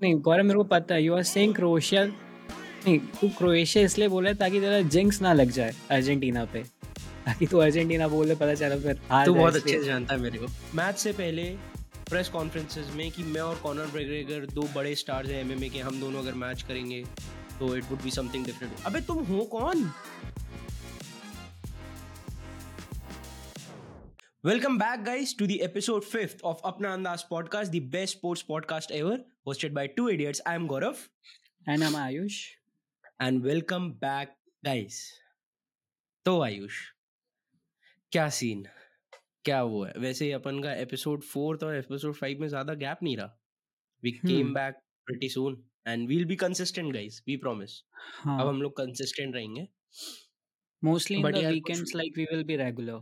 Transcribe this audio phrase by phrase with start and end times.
[0.00, 4.26] नहीं गौरव मेरे को पता है यू आर सेइंग क्रोएशिया नहीं तू क्रोएशिया इसलिए बोल
[4.26, 6.62] है ताकि तेरा जिंक्स ना लग जाए अर्जेंटीना पे।
[7.26, 8.94] ताकि तू अर्जेंटीना बोले पता चला फिर
[9.26, 11.44] तू बहुत अच्छे से जानता है मेरे को। मैच से पहले
[12.10, 16.00] प्रेस कॉन्फ्रेंसेस में कि मैं और कॉनर ब्रेगरेगर दो बड़े स्टार्स हैं एमएमए के हम
[16.00, 17.02] दोनों अगर मैच करेंगे
[17.58, 19.90] तो it would be something different अबे तुम हो कौन?
[24.44, 28.92] Welcome back, guys, to the episode 5th of Apna Andas podcast, the best sports podcast
[28.92, 30.40] ever, hosted by two idiots.
[30.46, 31.08] I'm Gaurav.
[31.66, 32.36] And I'm Ayush.
[33.18, 34.98] And welcome back, guys.
[36.26, 36.78] तो आयुष
[38.12, 38.62] क्या scene
[39.44, 43.02] क्या वो है वैसे ही अपन का एपिसोड फोर्थ और एपिसोड फाइव में ज़्यादा गैप
[43.02, 43.36] नहीं रहा
[44.02, 47.80] we came back pretty soon and we'll be consistent guys we promise
[48.26, 49.66] अब हम लोग कंसिस्टेंट रहेंगे
[50.82, 53.00] mostly in the weekends like we will be regular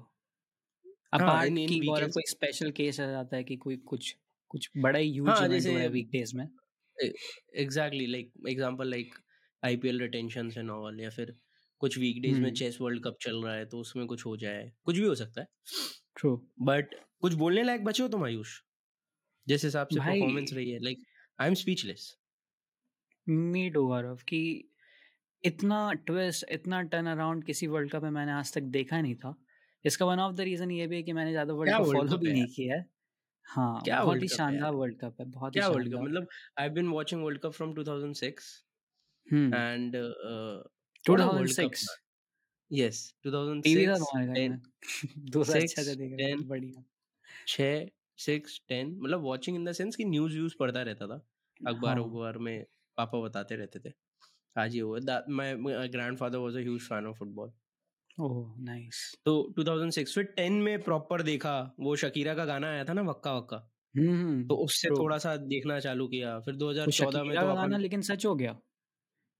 [1.14, 4.14] apart हाँ, की गौरव कोई स्पेशल केस आ जाता है कि कोई कुछ
[4.50, 5.48] कुछ बड़ा ही यूज़ हाँ,
[5.90, 6.46] वीकडेज में।
[7.56, 9.14] Exactly like example like
[9.62, 11.34] IPL retentions and all या फिर
[11.80, 14.98] कुछ वीकडेज में चेस वर्ल्ड कप चल रहा है तो उसमें कुछ हो जाए कुछ
[14.98, 15.46] भी हो सकता है।
[16.16, 18.58] ट्रू। बट कुछ बोलने लायक बचे हो तुम आयुष?
[19.46, 21.02] जिस हिसाब से परफॉर्मेंस रही है like
[21.38, 22.14] I am speechless.
[23.26, 24.40] Me too Gaurav कि
[25.44, 29.34] इतना ट्विस्ट इतना टर्न अराउंड किसी वर्ल्ड कप में मैंने आज तक देखा नहीं था।
[29.84, 32.30] इसका वन ऑफ़ द रीजन ये भी है कि मैंने ज़्यादा वर्ल्ड कप फॉलो भी
[32.30, 32.86] नहीं किया है।
[33.46, 36.74] हाँ क्या बहुत ही शानदार वर्ल्ड कप है बहुत क्या वर्ल्ड कप मतलब I have
[36.74, 38.50] been watching world cup from 2006
[39.52, 39.96] and
[41.04, 41.86] 2006
[42.70, 43.90] yes 2006
[45.30, 46.84] दो साल अच्छा से देख रहा बढ़िया।
[47.48, 47.86] 6
[48.18, 51.20] 6 10 मतलब वाचिंग इन द सेंस कि न्यूज़ व्यूज़ पढ़ता रहता था।
[51.60, 52.64] अखबार हाँ। अखबार में
[52.98, 53.92] पापा बताते रहते थे।
[54.56, 54.98] आज ये हुआ।
[55.30, 55.54] My
[55.90, 57.52] grandfather was a huge fan of football
[58.18, 62.92] oh nice तो 2006 फिर 10 में प्रॉपर देखा वो शकीरा का गाना आया था
[62.92, 63.56] ना वक्का वक्का।
[63.94, 68.26] हम्म तो उससे थोड़ा सा देखना चालू किया फिर 2014 में तो गाना लेकिन सच
[68.26, 68.56] हो गया।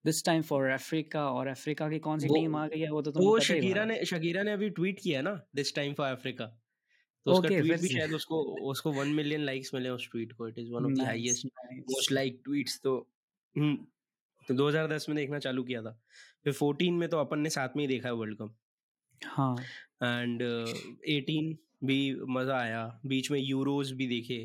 [0.05, 3.13] दिस टाइम फॉर अफ्रीका और अफ्रीका की कौन सी टीम आ गई है वो तो
[3.19, 6.47] वो शकीरा ने शकीरा ने अभी ट्वीट किया ना दिस टाइम फॉर अफ्रीका
[7.27, 10.59] तो उसका ट्वीट भी शायद उसको उसको 1 मिलियन लाइक्स मिले उस ट्वीट को it
[10.59, 12.97] is one of the highest most like tweets तो
[13.57, 13.77] हम्म,
[14.49, 15.93] तो 2010 में देखना चालू किया था।
[16.45, 18.55] फिर 14 में तो अपन ने साथ में ही देखा है वर्ल्ड कप
[19.23, 19.71] हाँ।
[20.03, 21.99] एंड एटीन भी
[22.31, 24.39] मज़ा आया। बीच में यूरोज भी देखे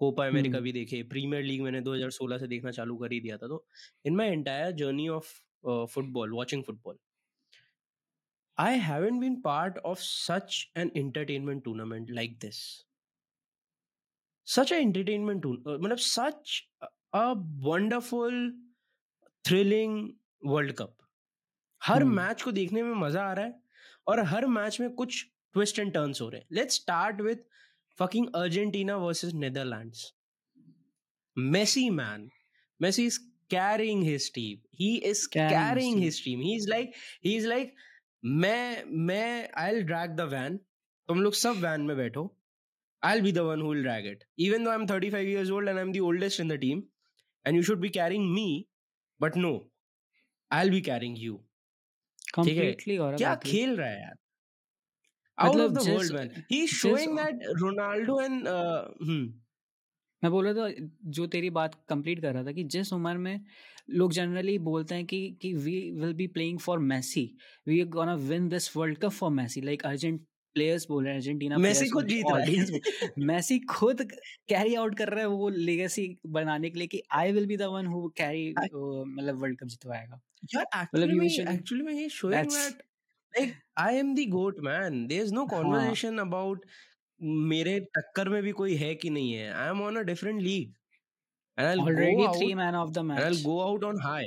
[0.00, 3.48] कोपा अमेरिका भी देखे। प्रीमियर लीग मैंने 2016 से देखना चालू कर ही दिया था।
[3.48, 3.64] तो
[4.06, 5.32] in my entire journey of
[5.94, 6.98] football watching football.
[8.58, 12.58] I haven't been part of such an entertainment tournament like this
[14.46, 16.60] such entertainment मतलब such
[17.14, 17.22] a
[17.64, 18.36] wonderful
[19.44, 20.08] thrilling
[20.46, 20.96] world cup
[21.82, 23.60] her match को देखने में मज़ा आ रहा है।
[24.08, 27.36] और हर मैच में कुछ ट्विस्ट एंड टर्न्स हो रहे हैं। Let's start with
[27.98, 30.12] fucking Argentina versus Netherlands
[31.38, 32.30] Messi man
[32.80, 33.18] Messi is
[33.50, 36.92] carrying his team he is carrying his team he is like
[37.24, 37.74] he is like
[38.24, 40.56] मैं मैं I will drag the van
[41.08, 42.36] तुम लोग सब van में बैठो।
[43.02, 45.50] I will be the one who will drag it even though I am 35 years
[45.50, 46.82] old and I am the oldest in the team
[47.46, 48.66] and you should be carrying me
[49.20, 49.52] but no
[50.50, 51.45] I will be carrying you
[52.34, 54.14] completely और क्या खेल रहा है यार?
[55.38, 58.48] Out of the world man he is showing that Ronaldo and
[60.22, 63.40] मैं बोल रहा था जो तेरी बात कंप्लीट कर रहा था कि जिस उम्र में
[63.90, 67.30] लोग जनरली बोलते हैं कि कि we will be playing for Messi
[67.66, 71.20] we are gonna win this world cup for Messi like Argentine players बोल रहे हैं
[71.20, 74.02] अर्जेंटीना मेसी खुद जीत रहा है। मेसी खुद
[74.48, 76.06] कैरी आउट कर रहा है वो लेगेसी
[76.36, 80.20] बनाने के लिए कि I will be the one who carry मतलब वर्ल्ड कप जितवाएगा।
[80.54, 82.82] यार एक्चुअली एक्चुअली में he showing that
[83.34, 86.64] like I am the goat man there is no conversation about
[87.50, 90.72] मेरे टक्कर में भी कोई है कि नहीं है। I am on a different league
[91.58, 94.26] and I will go three man of the match I will go out on high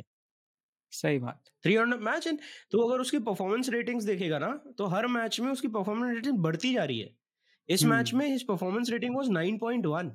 [0.94, 2.40] सही बात। थ्री ऑन मैच एंड
[2.72, 6.74] तो अगर उसकी परफॉर्मेंस रेटिंग्स देखेगा ना तो हर मैच में उसकी परफॉर्मेंस रेटिंग बढ़ती
[6.74, 7.16] जा रही है।
[7.70, 8.18] इस मैच hmm.
[8.18, 10.10] में his performance rating was 9.1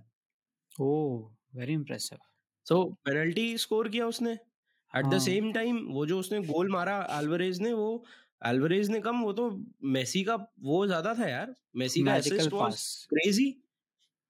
[0.81, 2.19] oh very impressive
[2.67, 7.61] so penalty score किया उसने। एट द सेम टाइम वो जो उसने गोल मारा अल्वरेज
[7.61, 8.05] ने वो
[8.43, 9.49] अल्वरेज ने कम वो तो
[9.93, 13.51] मेसी का वो ज़्यादा था यार। मेसी का assist was crazy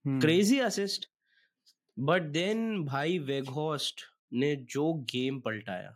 [0.04, 1.08] crazy assist
[1.96, 4.00] but then भाई वेगहोस्ट
[4.32, 5.94] ने जो गेम पलटाया।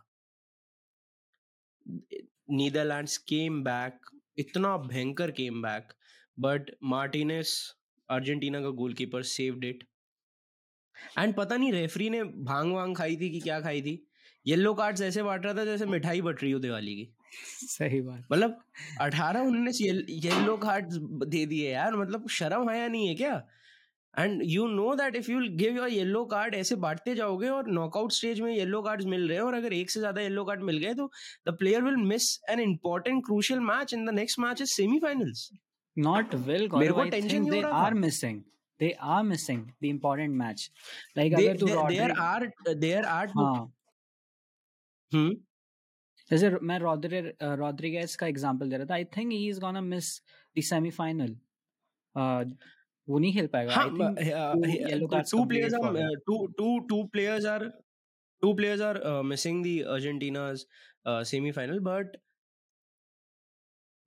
[2.49, 5.93] नीदरलैंड्स केम बैक इतना भयंकर came back
[6.39, 7.75] but Martinez
[8.09, 9.83] Argentina का गोलकीपर सेव्ड इट
[11.19, 14.05] एंड पता नहीं रेफरी ने भाँग वांग खाई थी कि क्या खाई थी?
[14.45, 17.15] येलो कार्ड्स ऐसे बांट रहा था जैसे मिठाई बट रही हो दिवाली की।
[17.67, 18.63] सही बात। मतलब
[19.01, 20.93] अठारह उन्नीस येलो कार्ड
[21.25, 23.47] दे दिए यार मतलब शर्म आया नहीं है क्या?
[24.17, 28.11] And you know that if you give your yellow card ऐसे बांटते जाओगे और नॉकआउट
[28.11, 30.77] स्टेज में येलो कार्ड मिल रहे हैं और अगर एक से ज़्यादा येलो कार्ड मिल
[30.77, 31.11] गए तो
[31.47, 35.49] the player will miss an important crucial match in the next match is semifinals
[35.97, 38.41] not will मेरे को tension they are missing
[38.79, 39.73] they are missing.
[39.81, 40.71] The important match.
[41.17, 43.73] Like they, अगर तू there, there are there are हाँ।
[45.11, 45.35] Hmm
[46.31, 50.11] जैसे मैं Rodri Rodriguez का example दे रहा था। I think he is gonna miss
[50.57, 51.35] the semifinal
[53.09, 53.89] वो नहीं खेल पाएगा। हाँ,
[55.31, 57.65] two players are two two two players are
[58.41, 60.65] two players are missing the Argentina's
[61.05, 62.17] uh, semi-final but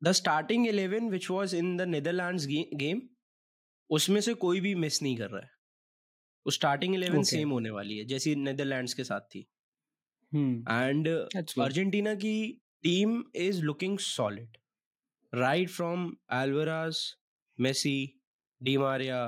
[0.03, 2.47] the starting 11 which was in the Netherlands
[2.77, 3.01] game
[3.91, 5.51] उसमें से कोई भी miss नहीं कर रहा है।
[6.47, 9.41] वो स्टार्टिंग इलेवन सेम होने वाली है जैसी नेदरलैंड्स के साथ थी।
[10.71, 11.09] एंड
[11.61, 14.57] अर्जेंटीना की team is looking solid
[15.35, 17.17] right from Alvarez
[17.61, 18.22] Messi
[18.64, 19.26] Di Maria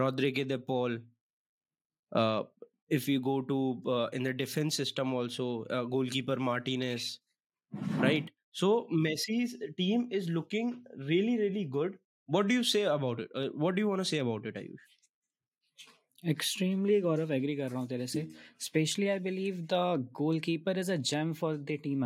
[0.00, 1.02] Rodrigo de Paul
[2.96, 7.06] if you go to uh, in the defense system also uh, goalkeeper martinez
[7.98, 8.68] right so
[9.06, 10.68] messi's team is looking
[11.08, 11.96] really really good
[12.28, 14.60] what do you say about it uh, what do you want to say about it
[14.62, 14.92] ayush
[16.22, 18.26] extremely Gaurav agree कर रहा हूँ तेरे से
[18.66, 19.82] especially I believe the
[20.46, 22.04] goalkeeper is a gem for the team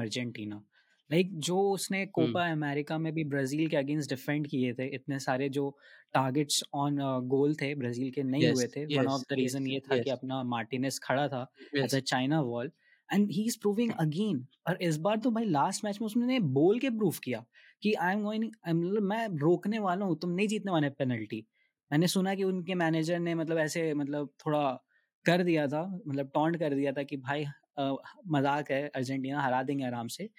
[1.10, 5.50] Like जो उसने Copa America में भी Brazil के अगेंस्ट डिफेंड किए थे इतने सारे
[5.50, 5.70] जो
[6.14, 6.98] टारगेट्स ऑन
[7.28, 10.04] गोल थे ब्राज़ील के नहीं yes, हुए थे। वन ऑफ़ द रीजन ये था yes.
[10.04, 11.48] कि अपना मार्टिनेस खड़ा था
[11.78, 12.72] as a China wall
[13.10, 16.80] and he is proving again और इस बार तो भाई लास्ट मैच में उसने बोल
[16.80, 17.46] के प्रूव किया
[17.84, 18.52] कि आई एम गोइंग
[19.04, 21.46] मैं रोकने वाला हूँ तुम नहीं जीतने वाले पेनल्टी
[21.92, 24.62] मैंने सुना कि उनके मैनेजर ने मतलब ऐसे मतलब थोड़ा
[25.26, 27.46] कर दिया था मतलब टॉन्ट कर दिया था कि भाई
[27.80, 30.30] मज़ाक है अर्जेंटीना हरा देंगे आराम से।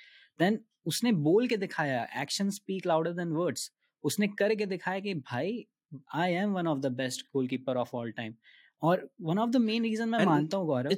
[0.41, 3.71] देन उसने बोल के दिखाया action speak louder than words
[4.05, 5.65] उसने करके दिखाया कि भाई
[6.15, 8.35] I am one of the best goalkeeper of all time
[8.83, 10.95] और one of the main reason मैं मानता हूँ गौरव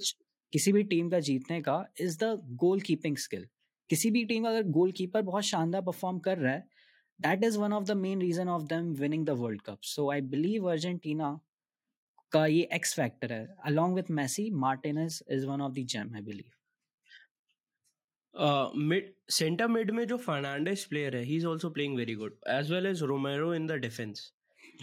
[0.53, 3.47] किसी भी टीम का जीतने का is the goal keeping skill
[3.91, 6.67] किसी भी टीम का अगर गोल कीपर बहुत शानदार परफॉर्म कर रहा है
[7.21, 10.21] that is one of the main reason of them winning the world cup so I
[10.35, 11.39] believe Argentina
[12.33, 13.57] का ये एक्स फैक्टर है.
[13.65, 16.51] Along with Messi Martinez is one of the gem I believe
[18.92, 22.72] mid centre mid में जो Fernandez player है he is also playing very good as
[22.72, 24.32] well as Romero in the defence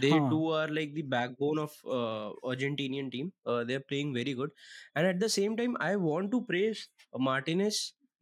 [0.03, 0.27] they huh.
[0.33, 4.53] two are like the backbone of uh, argentinian team uh, they're playing very good
[5.01, 6.83] and at the same time i want to praise
[7.29, 7.81] martinez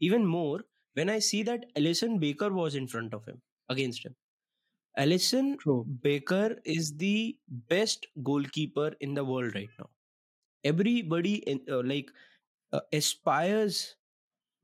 [0.09, 0.63] even more
[0.95, 4.17] when I see that Alisson Baker was in front of him against him.
[4.99, 5.85] Alisson True.
[6.03, 9.91] Baker is the best goalkeeper in the world right now.
[10.65, 12.11] Everybody in, uh, like
[12.73, 13.95] uh, aspires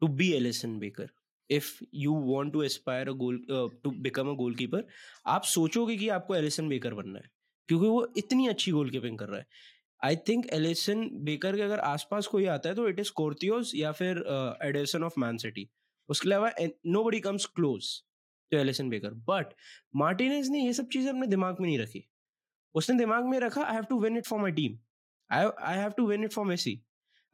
[0.01, 1.07] to be Alisson Baker.
[1.49, 4.81] If you want to aspire a goal uh, to become a goalkeeper,
[5.27, 7.31] आप सोचोगे कि आपको Allison baker बनना है
[7.69, 9.45] क्योंकि वो इतनी अच्छी गोल कीपिंग कर रहा है।
[10.03, 13.91] आई थिंक एलिसन बेकर के अगर आसपास कोई आता है तो इट इज़ कोर्तियोस या
[13.91, 14.23] फिर
[14.63, 15.67] एडिसन ऑफ़ मैन सिटी
[16.09, 16.51] उसके अलावा
[17.03, 17.89] nobody comes close
[18.51, 19.53] to Alisson Becker but
[19.95, 22.03] Martinez ने ये सब चीज़ें अपने दिमाग में नहीं रखी।
[22.75, 24.77] उसने दिमाग में रखा I have to win it for my team
[25.31, 26.79] I have to win it for Messi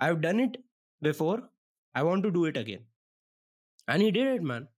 [0.01, 0.57] I have done it
[1.03, 1.47] before
[1.96, 2.86] I want to do it again
[3.88, 4.68] and he did it man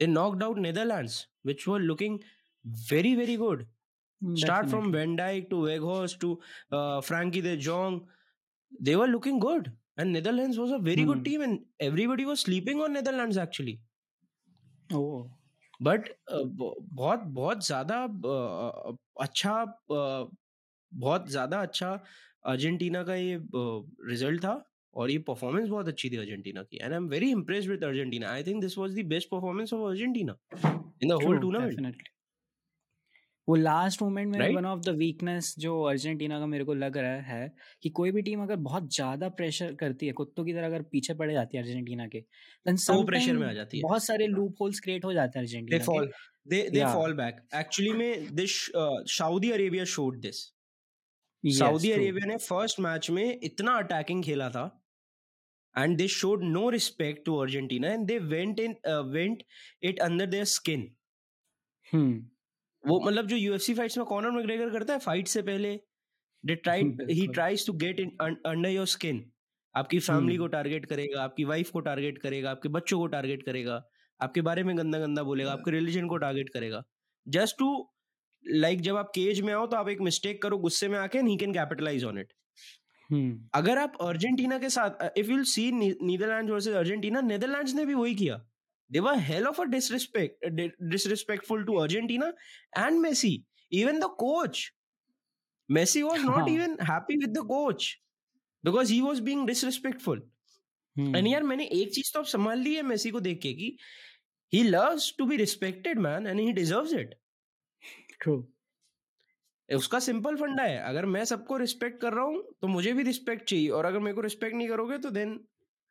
[0.00, 1.14] they knocked out Netherlands,
[1.48, 2.16] which were looking
[2.88, 3.60] very, very good.
[3.60, 4.42] Definitely.
[4.42, 6.32] Start from Van Dijk to Weghorst to
[6.78, 7.96] uh, Frankie de Jong.
[8.88, 9.70] They were looking good.
[9.96, 11.08] and Netherlands was a very hmm.
[11.08, 13.80] good team, and everybody was sleeping on Netherlands actually.
[14.92, 15.30] Oh.
[15.82, 17.96] But बहुत बहुत ज्यादा
[19.20, 19.52] अच्छा
[21.00, 21.90] बहुत ज्यादा अच्छा
[22.52, 23.40] Argentina का ये
[24.10, 24.54] result था
[24.93, 28.29] और ये परफॉर्मेंस बहुत अच्छी थी अर्जेंटीना की and I am very impressed with Argentina
[28.29, 30.37] I think this was the best performance of Argentina
[31.03, 32.09] in the whole tournament
[33.49, 37.21] वो लास्ट मोमेंट में वन ऑफ़ द वीकनेस जो अर्जेंटीना का मेरे को लग रहा
[37.21, 37.51] है
[37.83, 41.13] कि कोई भी टीम अगर बहुत ज़्यादा प्रेशर करती है कुत्तों की तरह अगर पीछे
[41.13, 44.55] पड़े जाती है अर्जेंटीना के देन सब प्रेशर में आ जाती है। बहुत सारे लूप
[44.61, 46.11] होल्स क्रिएट हो जाते हैं Argentina they fall
[46.47, 48.71] they they fall back actually में this
[49.17, 50.43] Saudi Arabia showed this
[51.45, 54.80] Saudi Arabia ने फ़र्स्ट मैच में इतना अटैकिंग खेला था
[55.75, 59.43] and they showed no respect to Argentina and they went in uh, went
[59.81, 60.89] it under their skin.
[61.93, 62.13] Hmm.
[62.87, 65.79] वो मतलब जो UFC fights में कॉनर मैग्रेगर करता है फाइट से पहले
[66.45, 69.31] they try he tries to get in under your skin
[69.75, 73.83] आपकी family को टारगेट करेगा आपकी वाइफ को टारगेट करेगा आपके बच्चों को टारगेट करेगा
[74.21, 76.83] आपके बारे में गंदा गंदा बोलेगा आपके रिलीजन को टारगेट करेगा।
[77.27, 77.89] जस्ट टू
[78.45, 81.29] लाइक जब आप केज में आओ तो आप एक मिस्टेक करो गुस्से में आके and
[81.29, 82.33] he can capitalise on it
[83.11, 83.49] hmm.
[83.53, 88.15] अगर आप अर्जेंटीना के साथ if you see Netherland versus Argentina Netherland ने भी वही
[88.15, 88.41] किया।
[88.91, 90.45] They were hell of a disrespect
[90.83, 92.31] disrespectful to Argentina
[92.77, 93.33] and Messi
[93.71, 94.71] even the coach
[95.69, 97.95] Messi was not even happy with the coach
[98.63, 100.29] because he was being disrespectful
[100.95, 103.77] and यार मैंने एक चीज़ तो आप संभाल ली है मेसी को देख के कि
[104.53, 107.13] he loves to be respected man and he deserves it
[108.21, 108.35] true
[109.75, 113.43] उसका सिंपल फंडा है। अगर मैं सबको रिस्पेक्ट कर रहा हूँ तो मुझे भी रिस्पेक्ट
[113.49, 115.29] चाहिए। और अगर मेरे को रिस्पेक्ट नहीं करोगे तो then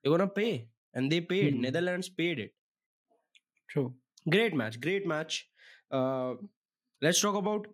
[0.05, 0.49] you gonna pay
[0.97, 2.53] and they paid Netherlands paid it
[3.69, 3.85] true
[4.29, 5.45] great match great match
[7.03, 7.67] let's talk about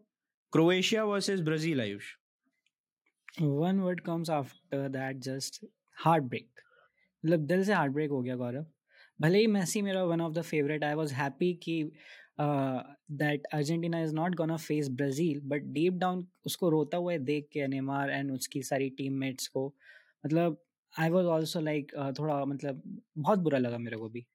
[0.53, 2.13] Croatia versus Brazil Ayush
[3.41, 5.65] one word comes after that just
[6.25, 6.49] heartbreak
[7.25, 8.67] मतलब दिल से हार्ट ब्रेक हो गया गौरव।
[9.21, 11.83] भले ही Messi मेरा one of the favourite I was happy कि
[12.39, 17.49] that Argentina is not gonna face Brazil but deep down उसको रोता हुआ है देख
[17.53, 19.67] के एनएमआर एंड उसकी सारी टीम मेट्स को।
[20.25, 20.63] मतलब
[20.95, 22.83] आई वॉज़ ऑल्सो लाइक थोड़ा मतलब
[23.19, 24.27] बहुत बुरा लगा मेरे को भी।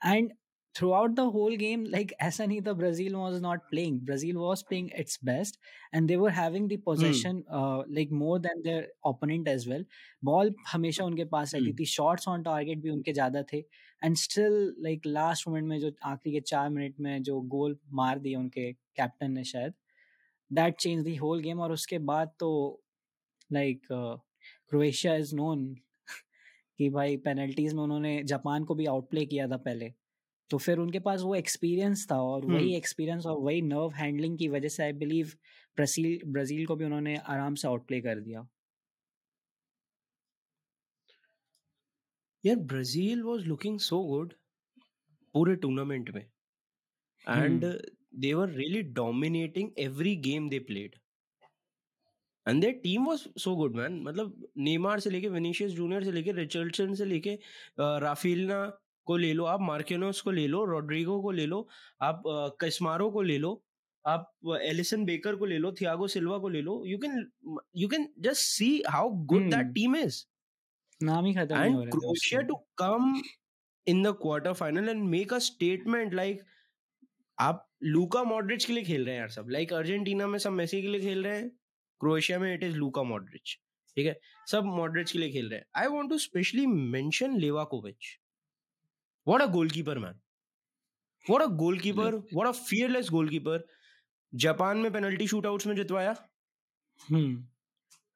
[0.00, 0.32] And
[0.92, 4.88] throughout the whole game like ऐसा नहीं था Brazil was not playing Brazil was playing
[4.98, 5.58] its best
[5.94, 7.42] and they were having the position
[7.90, 9.86] like more than their opponent as well
[10.24, 11.78] ball हमेशा उनके पास रहती hmm.
[11.80, 13.60] थी शॉर्ट्स ऑन टारगेट भी उनके ज़्यादा थे।
[14.02, 18.18] And still like last moment में जो आखिरी के चार मिनट में जो गोल मार
[18.18, 19.74] दिए उनके कैप्टन ने शायद
[20.50, 22.50] that change the whole game और उसके बाद तो
[23.52, 25.66] लाइक क्रोएशिया इज़ नोन
[26.78, 29.92] कि भाई पेनल्टीज में उन्होंने जापान को भी आउटप्ले किया था पहले।
[30.50, 34.48] तो फिर उनके पास वो एक्सपीरियंस था और वही एक्सपीरियंस और वही नर्व हैंडलिंग की
[34.48, 35.32] वजह से आई बिलीव
[35.76, 38.46] ब्राज़ील ब्राज़ील को भी उन्होंने आराम से आउटप्ले कर दिया।
[42.44, 44.32] यार Brazil was looking so good
[45.34, 46.24] पूरे टूर्नामेंट में
[47.26, 47.64] and
[48.14, 50.94] they were really dominating every game they played
[52.46, 56.32] and their team was so good man मतलब नेमार से लेके विनीशियस जूनियर से लेके
[56.32, 57.38] रिचर्डसन से लेके
[57.80, 58.64] राफीलना
[59.06, 61.68] को ले लो आप मार्किनोस को ले लो रोड्रिगो को ले लो
[62.02, 62.22] आप
[62.60, 63.60] कस्मारो को ले लो
[64.04, 68.08] आप एलिसन बेकर को ले लो थियागो सिल्वा को ले लो। You can you can
[68.18, 70.24] just see how good that team is
[71.00, 73.22] नाम ही खत्म नहीं हो रहे उसके to come
[73.86, 76.44] in the quarter final and make a statement like
[77.38, 80.52] आप लूका मॉडरिच के लिए खेल रहे हैं यार सब। लाइक like, अर्जेंटीना में सब
[80.52, 81.48] मेसी के लिए खेल रहे हैं
[82.00, 83.56] क्रोएशिया में इट इज़ लूका मॉडरिच
[83.96, 84.18] ठीक है?
[84.50, 88.18] सब मॉडरिच के लिए खेल रहे हैं। I want to specially mention Livakovic
[89.26, 90.20] what a goalkeeper man
[91.30, 93.66] what a goalkeeper what a fearless goalkeeper
[94.32, 96.14] Japan में पेनल्टी शूटआउट्स में जितवाया।
[97.10, 97.46] हम्म।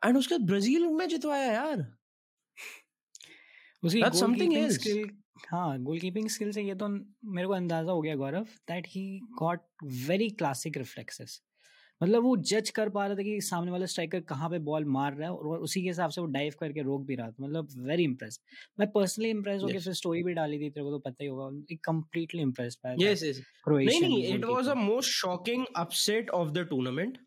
[0.03, 2.00] एंड उसके ब्राज़ील में जितवाया यार।
[3.83, 4.81] That's something goalkeeping else.
[4.81, 5.11] Skill
[5.51, 9.61] हाँ गोलकीपिंग स्किल से ये तो मेरे को अंदाज़ा हो गया Gaurav that he got
[10.09, 11.41] very classic reflexes
[12.03, 15.15] मतलब वो जज कर पा रहा था कि सामने वाला स्ट्राइकर कहाँ पे बॉल मार
[15.15, 17.69] रहा है और उसी के हिसाब से वो डाइव करके रोक भी रहा था। मतलब
[17.89, 18.41] वेरी इंप्रेस
[18.81, 19.85] मैं पर्सनली इंप्रेस होकर Yes.
[19.85, 23.25] फिर स्टोरी भी डाली थी तेरे को तो पता ही होगा। Completely impressed by yes
[23.25, 23.41] yes.
[23.69, 27.19] नहीं नहीं it was a most shocking upset of the tournament.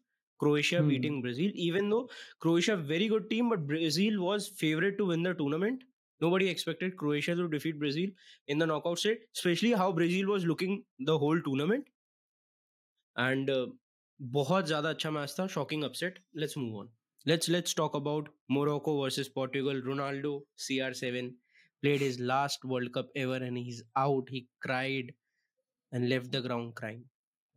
[0.43, 0.89] croatia Hmm.
[0.89, 2.03] beating brazil even though
[2.47, 5.83] croatia very good team but brazil was favorite to win the tournament
[6.21, 8.11] nobody expected croatia to defeat brazil
[8.55, 10.79] in the knockout stage especially how brazil was looking
[11.11, 11.93] the whole tournament
[13.17, 13.67] and uh,
[14.21, 16.89] बहुत ज्यादा अच्छा match था shocking upset let's move on
[17.27, 20.33] let's let's talk about Morocco versus Portugal Ronaldo
[20.67, 21.29] CR7
[21.85, 25.11] played his last world cup ever and he's out he cried
[25.93, 27.05] and left the ground crying.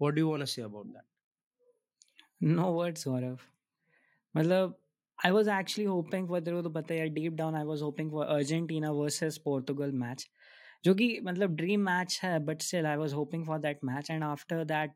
[0.03, 1.07] What do you want to say about that?
[2.40, 3.38] No words Gaurav
[4.34, 4.78] मतलब
[5.18, 8.10] I was actually hoping for तेरे को तो पता है deep down I was hoping
[8.10, 10.28] for Argentina versus Portugal match
[10.84, 14.24] जो कि मतलब dream match है but still I was hoping for that match and
[14.24, 14.92] after that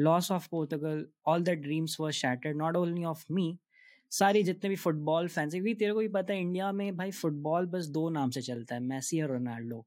[0.00, 3.56] loss of Portugal all the dreams were shattered not only of me
[4.12, 7.66] सारे जितने भी football fans क्योंकि तेरे को भी पता है इंडिया में भाई फुटबॉल
[7.68, 9.84] बस दो नाम से चलता है मैसी और रोनाल्डो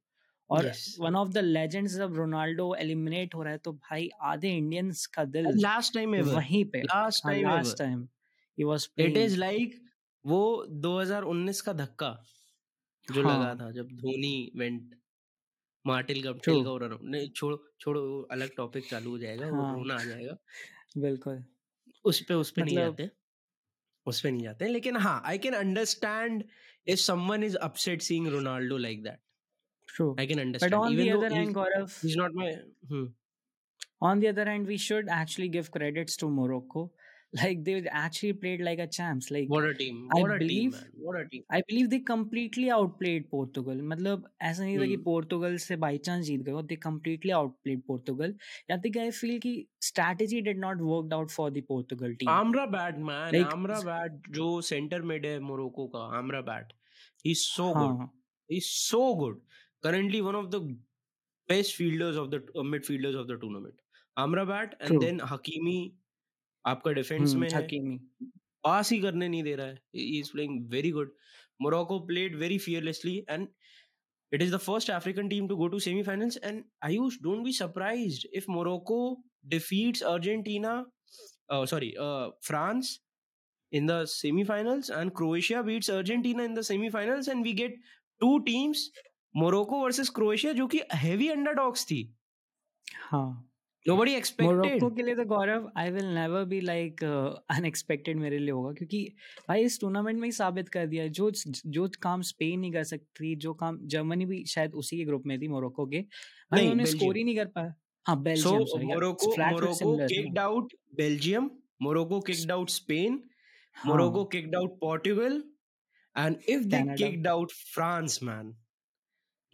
[0.50, 5.06] और वन ऑफ़ द लेजेंड्स जब रोनाल्डो एलिमिनेट हो रहा है तो भाई आधे इंडियंस
[5.06, 6.34] का दिल Last time ever.
[6.34, 8.08] वहीं पे Last time last time
[8.58, 9.72] he was playing is like
[10.25, 12.24] वो 2019 का धक्का
[13.13, 14.96] जो हाँ। लगा था जब धोनी वेंट
[15.88, 16.39] मार्टिल True.
[16.48, 19.74] का नहीं छोड़ो छोड़ो वो अलग टॉपिक चालू हो जाएगा हाँ.
[19.74, 20.38] वो। रोना आ जाएगा
[20.98, 21.44] बिल्कुल
[22.06, 23.12] उस पे उस पे नहीं मतलब- जाते
[24.06, 26.44] उस पे नहीं जाते लेकिन हाँ I can understand
[26.88, 29.20] if someone is upset seeing Ronaldo like that
[30.20, 32.51] I can but understand on the even though other hand Gaurav he's not my
[32.91, 33.08] hmm.
[34.10, 36.89] on the other hand we should actually give credits to Morocco
[37.34, 40.70] like they actually played like a champs like what a team What I a team
[40.72, 44.94] man what a team I believe they completely outplayed Portugal मतलब ऐसा नहीं था कि
[44.94, 48.34] हम्म। पोर्टुगल से by chance जीत गए they completely outplayed Portugal
[48.72, 49.56] या think I feel कि
[49.89, 55.01] strategy did not worked out for the Portugal team Amrabat man Like- Amrabat जो center
[55.12, 56.63] mid है मोरक्को का
[57.24, 58.12] he's so good हाँ
[58.50, 59.41] he's so good
[59.87, 60.61] currently one of the
[61.49, 63.75] best fielders of the uh, midfielders of the tournament
[64.19, 65.01] Amrabat and True.
[65.01, 65.93] then Hakimi
[66.67, 67.99] आपका defence में है हकीमी
[68.65, 71.15] पास ही करने नहीं दे रहा है he is playing very good
[71.62, 73.49] Morocco played very fearlessly and
[74.37, 78.23] it is the first african team to go to semi-finals and ayush don't be surprised
[78.41, 79.01] if morocco
[79.55, 80.71] defeats argentina
[81.51, 82.93] uh, sorry uh, france
[83.81, 87.77] in the semi-finals and croatia beats argentina in the semi-finals and we get
[88.25, 88.87] two teams
[89.38, 92.01] Morocco versus Croatia जो कि heavy underdogs थी।
[93.01, 93.44] हाँ।
[93.86, 98.51] Nobody expected Morocco के लिए तो Gaurav I will never be like unexpected मेरे लिए
[98.51, 99.01] होगा क्योंकि
[99.50, 101.29] भाई इस टूर्नामेंट में ही साबित कर दिया। जो
[101.67, 105.39] जो काम स्पेन नहीं कर सकती जो काम जर्मनी भी शायद उसी के ग्रुप में
[105.41, 106.01] थी मोरक्को के।
[106.51, 107.74] भाई उन्होंने स्कोर ही नहीं कर पाया।
[108.06, 111.50] हाँ Belgium Morocco Morocco out Belgium
[111.82, 113.24] Morocco kicked out Spain
[113.75, 115.44] Morocco kicked out Portugal
[116.15, 118.56] and if they kicked out France man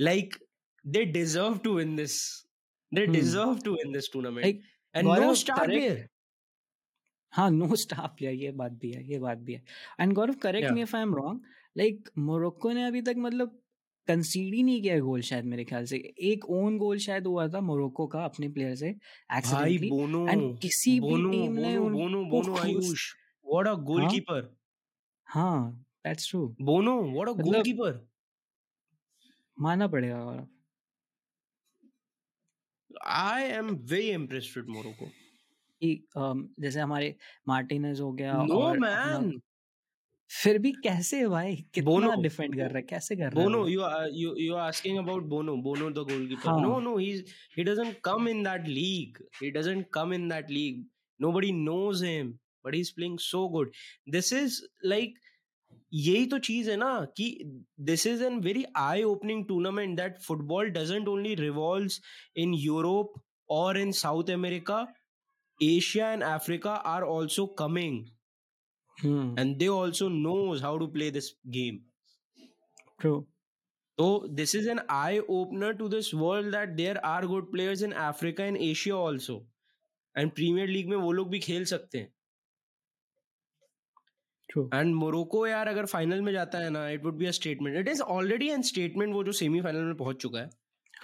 [0.02, 0.38] like
[0.86, 2.16] they deserve to win this.
[2.92, 3.16] They Hmm.
[3.16, 4.46] deserve to win this tournament.
[4.46, 4.60] Like,
[4.96, 6.08] and no star correct- player
[7.32, 9.64] हाँ no star player ये बात भी है ये बात भी है।
[10.00, 11.42] And Gaurav correct me if I am wrong
[11.78, 13.60] like Morocco ने अभी तक मतलब
[14.08, 17.62] कंसीड ही नहीं किया गोल शायद मेरे ख्याल से। एक ओन गोल शायद हुआ था
[17.62, 18.90] मोरक्को का अपने प्लेयर से
[19.38, 23.14] एक्सीडेंटली बोनो एंड किसी भी टीम ने Bono Bono Bono Ayush.
[23.54, 24.44] What a goalkeeper.
[25.26, 27.94] हाँ that's true bono what a मतलब- goalkeeper.
[29.58, 30.48] माना पड़ेगा और
[33.06, 35.10] I am very impressed with Morocco
[36.60, 37.16] जैसे हमारे
[37.48, 39.32] मार्टिनेज हो गया नो मैन
[40.32, 41.56] फिर भी कैसे भाई?
[41.74, 42.82] कितना डिफेंड कर रहा है?
[42.82, 43.82] कैसे कर रहा है Bono you
[44.14, 47.12] you you are asking about Bono Bono the goalkeeper no no he
[47.58, 50.86] he doesn't come in that league he doesn't come in that league
[51.20, 52.32] nobody knows him
[52.66, 53.72] but he is playing so good
[54.10, 55.20] this is like
[55.94, 57.28] यही तो चीज़ है ना कि
[57.82, 63.14] this is an very eye opening tournament that football doesn't only revolve in Europe
[63.50, 64.86] और in South America
[65.60, 68.06] Asia and Africa are also coming
[69.40, 71.80] and they also knows how to play this game
[73.98, 77.92] तो this is an eye opener to this world that there are good players in
[78.04, 79.46] Africa and Asia also
[80.16, 82.14] and Premier League में वो लोग भी खेल सकते हैं।
[84.74, 87.88] And Morocco यार अगर फाइनल में जाता है ना it would be a statement it
[87.88, 90.50] is already an statement वो जो सेमीफाइनल में पहुँच चुका है।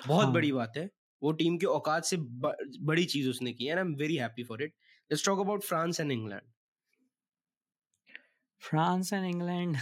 [0.08, 0.34] बहुत हाँ.
[0.34, 0.90] बड़ी बात है।
[1.22, 4.44] वो टीम की औकात से ब, बड़ी चीज़ उसने की and I am very happy
[4.44, 4.74] for it
[5.12, 6.42] let's talk about France and England
[8.62, 9.78] France and England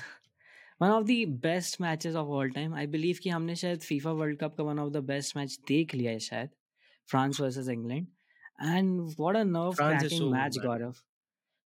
[0.82, 4.40] one of the best matches of all time I believe कि हमने शायद फीफा वर्ल्ड
[4.40, 6.50] कप का one of the best match देख लिया है शायद
[7.10, 8.08] France versus England
[8.62, 10.58] and what a nerve cracking match.
[10.58, 10.94] Gaurav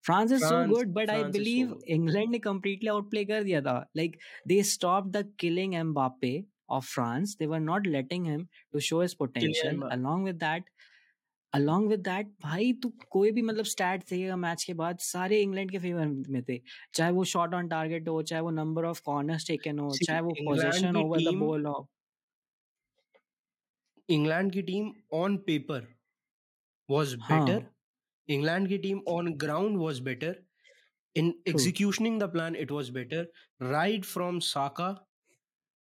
[0.06, 1.80] France is so France- good but I France is so believe.
[1.88, 6.34] England ने completely Outplay कर दिया था like they stop the killing Mbappe
[6.70, 7.32] of France.
[7.40, 9.72] They were not letting him to show his potential.
[9.72, 9.96] Mbappe.
[9.96, 10.70] Along with that,
[11.54, 15.72] along with that, भाई तू कोई भी मतलब stat देखेगा मैच के बाद सारे इंग्लैंड
[15.72, 16.60] के फेवर में थे
[16.94, 20.32] चाहे वो शॉट ऑन टारगेट हो चाहे वो नंबर ऑफ़ कॉर्नर्स टेकन हो चाहे वो
[20.40, 21.88] position over the team- ball हो
[24.10, 25.88] इंग्लैंड की टीम ऑन पेपर
[26.90, 27.46] was हाँ.
[28.39, 30.36] की team on ground was better.
[31.15, 33.28] In executing the plan it was better.
[33.60, 35.02] Right from saka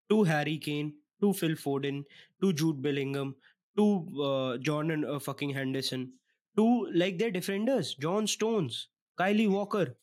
[0.09, 2.03] to harry kane to phil foden
[2.41, 3.35] to jude bellingham
[3.77, 3.85] to
[4.29, 6.13] uh, jordan uh, fucking henderson
[6.57, 7.95] to like their defenders.
[7.95, 8.87] John stones
[9.19, 9.97] kylie walker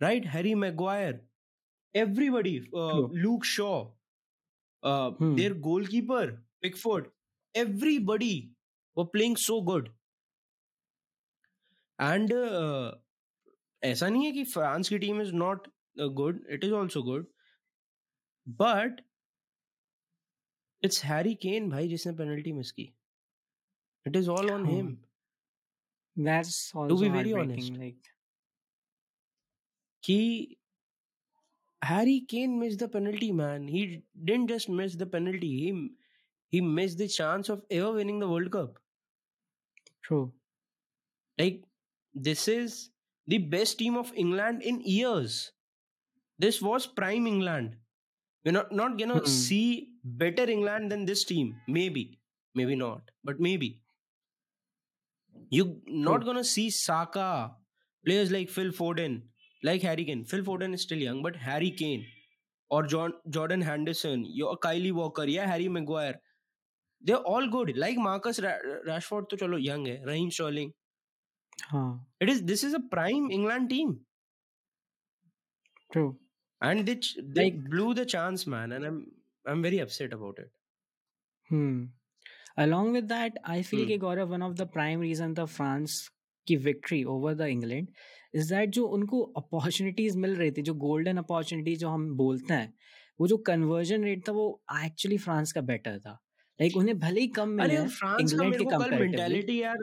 [0.00, 0.24] right?
[0.24, 1.20] Harry maguire.
[1.94, 3.90] Everybody uh, luke shaw
[5.18, 5.34] Hmm.
[5.36, 7.10] their goalkeeper pickford.
[7.54, 8.50] Everybody
[8.94, 9.90] were playing so good
[11.98, 12.32] and
[13.82, 17.26] ऐसा नहीं है कि France की team is not good it is also good
[18.46, 19.00] but
[20.82, 22.92] it's Harry Kane भाई जिसने penalty miss की.
[24.06, 24.94] It is all on him
[26.88, 27.72] to be very honest
[31.82, 35.70] Harry Kane miss the penalty man he didn't just miss the penalty he
[36.52, 38.74] he miss the chance of ever winning the World Cup
[40.02, 40.24] true
[41.38, 41.64] like
[42.14, 42.90] This is
[43.26, 45.52] the best team of England in years.
[46.38, 47.76] This was prime England.
[48.44, 49.26] We're not, not gonna mm-hmm.
[49.26, 51.56] see better England than this team.
[51.66, 52.20] Maybe.
[52.54, 53.02] Maybe not.
[53.22, 53.80] But maybe.
[55.50, 56.26] You're not hmm.
[56.26, 57.52] gonna see Saka,
[58.04, 59.22] players like Phil Foden,
[59.62, 60.24] like Harry Kane.
[60.24, 62.04] Phil Foden is still young, but Harry Kane
[62.70, 66.20] or John Jordan Henderson, your Kylie Walker, yeah, Harry Maguire.
[67.00, 67.76] They're all good.
[67.76, 70.00] Like Marcus Ra- Rashford, to chalo young hai.
[70.06, 70.72] Raheem Sterling,
[71.58, 72.06] हाँ.
[72.20, 73.92] It is this is a prime England team,
[75.92, 76.18] True.
[76.62, 76.96] and they
[77.38, 78.72] they Like- blew the chance, man.
[78.72, 78.98] And I'm
[79.44, 80.50] I'm very upset about it.
[81.50, 81.84] Hmm.
[82.56, 84.00] Along with that, I feel Hmm.
[84.00, 86.02] Gaurav one of the prime reason the France
[86.46, 87.86] की victory over the England
[88.34, 92.72] is that जो उनको opportunities मिल रही थी जो golden opportunity जो हम बोलते हैं
[93.20, 94.44] वो जो कन्वर्जन रेट था वो
[94.84, 96.10] एक्चुअली फ्रांस का बेटर था
[96.60, 99.78] लाइक like, उन्हें भले ही कम मिले फ्रांस का मेरे को यार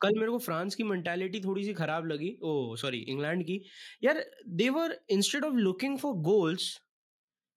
[0.00, 3.60] कल मेरे को फ्रांस की मेंटालिटी थोड़ी सी खराब लगी। ओ सॉरी इंग्लैंड की।
[4.04, 6.68] यार they were instead of looking for goals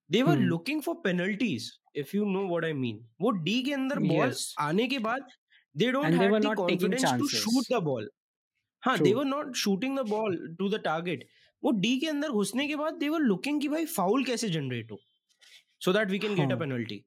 [0.10, 4.00] they were looking for penalties if you know what I mean वो डी के अंदर
[4.00, 4.54] बॉल yes.
[4.60, 5.28] आने के बाद
[5.76, 8.10] they don't have the confidence to shoot the ball
[8.82, 11.28] हाँ they were not shooting the ball to the target
[11.64, 14.92] वो D के अंदर घुसने के बाद दे वर लुकिंग कि भाई फाउल कैसे जनरेट
[14.92, 15.00] हो?
[15.80, 17.06] So that we can get a penalty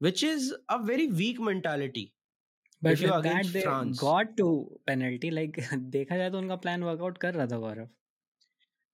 [0.00, 2.02] which is a very weak mentality.
[2.82, 3.98] But you against they France.
[4.00, 4.46] got to
[4.90, 5.30] penalty.
[5.30, 5.58] Like
[5.96, 7.88] देखा जाए तो उनका प्लान वर्कआउट कर रहा था गौरव।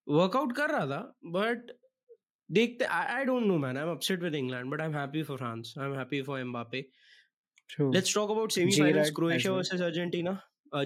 [0.09, 1.01] वर्कआउट कर रहा था
[1.37, 1.77] बट
[2.51, 5.37] देखते I don't know man I am upset with England but I am happy for
[5.37, 6.81] France I am happy for Mbappe
[7.81, 10.39] let's talk about semifinals Croatia versus Argentina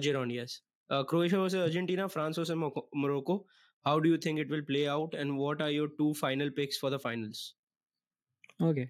[0.07, 0.61] Jeroen yes
[0.91, 3.45] Croatia versus Argentina France versus Morocco
[3.85, 6.77] how do you think it will play out and what are your two final picks
[6.77, 7.55] for the finals?
[8.61, 8.89] Okay.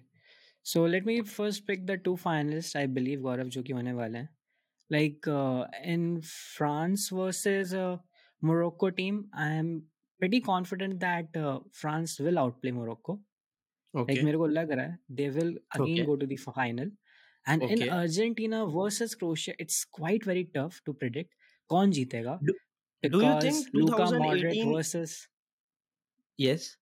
[0.63, 4.19] so let me first pick the two finalists i believe gaurav jo ki hone wale
[4.21, 4.29] hain
[4.97, 5.65] like uh,
[5.95, 7.95] in france versus uh,
[8.51, 9.71] morocco team i am
[10.19, 13.19] pretty confident that uh, France will outplay Morocco.
[13.95, 14.15] Okay.
[14.15, 16.05] Like मेरे को लग रहा है they will again okay.
[16.05, 16.91] go to the final.
[17.47, 17.73] And okay.
[17.73, 21.33] in Argentina versus Croatia, it's quite very tough to predict
[21.71, 22.39] कौन जीतेगा.
[22.43, 22.53] Do,
[23.09, 25.15] do you think Luka Modric versus
[26.37, 26.75] yes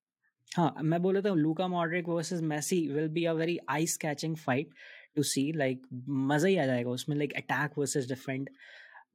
[0.57, 4.37] हाँ मैं बोल रहा था Luka Modric versus Messi will be a very eye catching
[4.37, 4.75] fight
[5.17, 8.51] to see like मज़ा ही आ जाएगा उसमें लाइक अटैक वर्सेस डिफेंड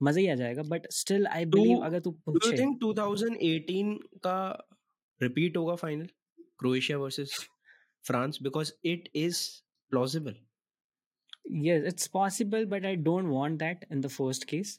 [0.04, 4.68] मज़ा ही आ जाएगा बट स्टिल आई बिलीव अगर तू पूछे डू थिंक 2018 का
[5.22, 6.08] रिपीट होगा final?
[6.60, 7.38] Croatia versus
[8.08, 9.48] France because it is
[9.90, 10.36] plausible.
[11.66, 14.72] Yes it's possible but i don't want that in the first case.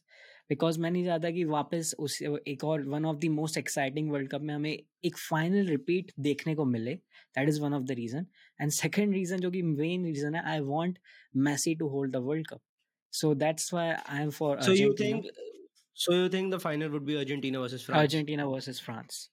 [0.51, 4.31] Because मैं नहीं चाहता कि वापस उस एक और one of the most exciting world
[4.31, 8.27] cup में हमें एक फाइनल रिपीट देखने को मिले that is one of the reason
[8.61, 10.99] and second reason जो कि मेन रीज़न है I want
[11.49, 12.61] Messi to hold the world cup
[13.13, 14.61] So that's why I'm for.
[14.61, 14.87] So Argentina.
[14.87, 15.27] you think?
[15.95, 17.99] So you think the final would be Argentina versus France?
[17.99, 19.31] Argentina versus France.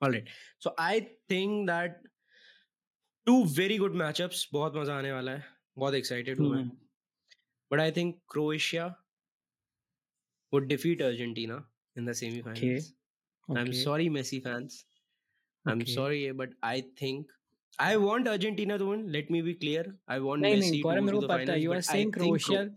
[0.00, 0.24] All right.
[0.58, 2.00] So I think that
[3.26, 4.46] two very good matchups.
[4.52, 5.44] बहुत मज़ा आने वाला है.
[5.78, 6.70] बहुत excited हूँ मैं.
[7.70, 8.96] But I think Croatia
[10.52, 11.64] would defeat Argentina
[11.96, 12.58] in the semi-finals.
[12.58, 12.80] Okay.
[13.48, 13.60] Okay.
[13.60, 14.84] I'm sorry, Messi fans.
[15.64, 15.92] I'm okay.
[15.92, 17.26] sorry, but I think
[17.78, 19.10] I want Argentina to win.
[19.10, 19.84] Let me be clear.
[20.08, 21.62] I want नहीं, Messi नहीं, to go to the finals.
[21.62, 22.70] You are saying Croatia.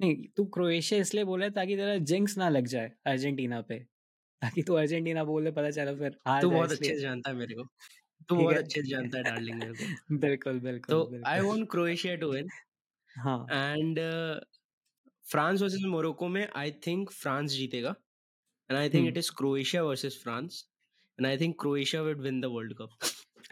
[0.00, 3.78] नहीं तू Croatia इसलिए बोला ताकि तेरा jinx ना लग जाए अर्जेंटीना पे
[4.42, 7.64] ताकि तू अर्जेंटीना बोले पता चला फिर तू बहुत अच्छे से जानता है मेरे को
[8.28, 12.14] तू बहुत अच्छे से जानता है डार्लिंग मेरे को बिल्कुल बिल्कुल तो I want Croatia
[12.22, 12.48] to win
[13.16, 13.98] हाँ एंड
[15.30, 17.94] फ्रांस वर्सेस मोरक्को में आई थिंक फ्रांस जीतेगा।
[18.70, 20.68] And I think it is Croatia versus France
[21.18, 22.88] and I think Croatia will win the world cup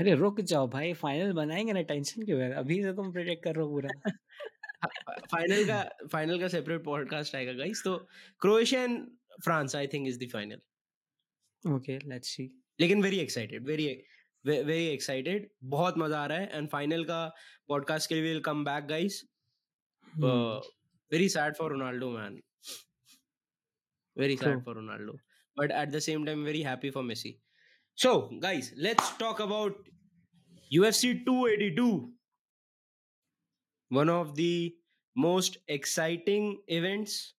[0.01, 2.53] अरे रुक जाओ भाई फाइनल बनाएँगे ना टेंशन क्यों है?
[2.53, 4.11] अभी से तुम प्रेडिक्ट कर रहे हो पूरा।
[5.33, 8.09] फाइनल का फाइनल का सेपरेट पॉडकास्ट आएगा गाइस तो
[8.41, 9.11] Croatia and
[9.45, 10.61] France I think is the final
[11.75, 14.03] okay let's see लेकिन very excited very
[14.47, 17.35] very excited बहुत मज़ा आ रहा है। एंड फाइनल का
[17.69, 19.25] पॉडकास्ट के लिए will come back guys
[21.12, 22.42] Very sad for Ronaldo man
[24.18, 25.18] very sad for Ronaldo
[25.58, 27.39] but at the same time very happy for Messi
[27.98, 28.12] So,
[28.42, 29.76] guys, let's talk about
[30.72, 32.12] UFC 282.
[33.92, 34.76] One of the
[35.16, 37.36] most exciting events,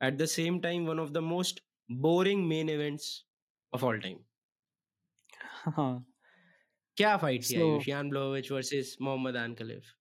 [0.00, 3.24] at the same time, one of the most boring main events
[3.72, 4.20] of all time.
[6.96, 9.92] क्या fight किया यूशियान ब्लोविच versus Mohammad Ankalaev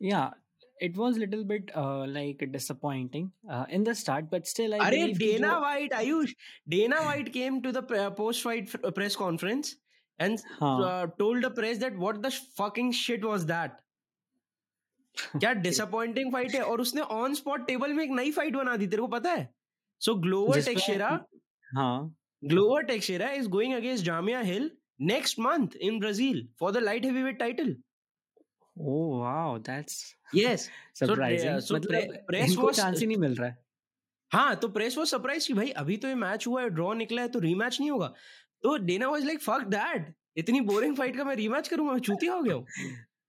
[0.00, 0.30] yeah
[0.81, 4.79] it was a little bit uh, like disappointing uh, in the start, but still, I.
[4.79, 6.33] Are Dana White, Ayush,
[6.67, 7.83] Dana White came to the
[8.17, 9.75] post-fight uh, press conference
[10.19, 10.77] and huh.
[10.79, 13.79] uh, told the press that what the fucking shit was that.
[15.39, 18.85] क्या disappointing fight है और उसने on spot table में एक नई fight बना दी
[18.87, 19.47] तेरे को पता है
[20.01, 21.09] सो ग्लोवर टेक्सेरा
[21.75, 24.69] हाँ Glover Teixeira is going against Jamahal Hill
[25.11, 27.75] next month in Brazil for the light heavyweight title
[28.77, 31.49] Oh wow, that's yes surprising.
[31.49, 33.57] So, uh, so मतलब प्रेस को चांस ही नहीं मिल रहा है।
[34.31, 37.21] हाँ तो प्रेस वो सरप्राइज़ कि भाई अभी तो ये मैच हुआ है ड्रॉ निकला
[37.21, 38.13] है तो रीमैच नहीं होगा।
[38.63, 42.33] तो Dana was like fuck that इतनी बोरिंग फाइट का मैं रीमैच करूँगा मैं चूतिया
[42.33, 42.65] हो गया हूँ।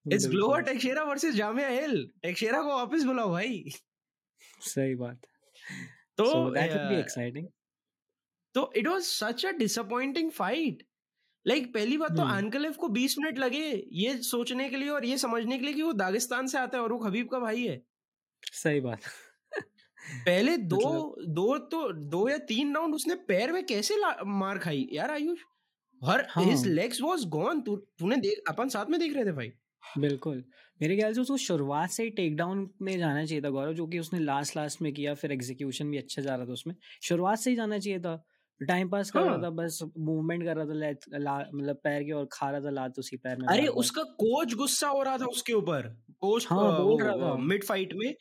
[0.06, 3.64] It's Glover Teixeira versus Jamahal Hill Teixeira को वापस बुलाओ भाई।
[4.60, 5.26] सही बात।
[6.18, 7.48] तो दैट वुड बी एक्साइटिंग
[8.54, 10.82] तो it was such a disappointing fight
[11.46, 15.04] like like, पहली बात तो अनकलेफ को 20 मिनट लगे ये सोचने के लिए और
[15.04, 17.66] ये समझने के लिए कि वो दागिस्तान से आता है और वो खबीब का भाई
[17.66, 17.80] है।
[18.42, 19.00] सही बात।
[20.26, 21.32] पहले दो मतलब...
[21.34, 24.88] दो तो दो या तीन राउंड उसने पैर में कैसे मार खाई?
[24.92, 25.38] यार आयुष
[26.02, 29.52] हर हिज लेग्स वाज गॉन तूने देख अपन साथ में देख रहे थे भाई।
[29.98, 30.44] बिल्कुल।
[30.82, 33.86] मेरे ख्याल से उसको शुरुआत से ही टेक डाउन में जाना चाहिए था गौरव जो
[33.86, 37.38] कि उसने लास्ट लास्ट में किया फिर एग्जीक्यूशन भी अच्छा जा रहा था उसमें। शुरुआत
[37.38, 38.24] से ही जाना चाहिए था।
[38.66, 42.28] टाइम पास कर रहा हाँ। था बस मूवमेंट कर रहा था मतलब पैर की और
[42.32, 45.52] खा रहा था लात उसी पैर में अरे उसका कोच गुस्सा हो रहा था उसके
[45.52, 45.88] ऊपर।
[46.20, 48.14] पोस्ट हाँ, बोल रहा था। मिड फाइट में